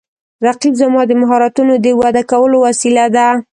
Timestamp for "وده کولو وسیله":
2.01-3.05